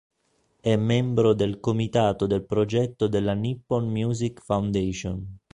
È 0.59 0.75
membro 0.77 1.33
del 1.35 1.59
Comitato 1.59 2.25
del 2.25 2.43
Progetto 2.43 3.05
della 3.07 3.35
"Nippon 3.35 3.85
Music 3.87 4.41
Foundation". 4.41 5.37